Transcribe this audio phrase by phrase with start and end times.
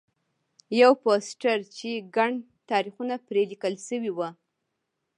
[0.81, 2.31] یو پوسټر چې ګڼ
[2.71, 4.29] تاریخونه پرې لیکل شوي وو.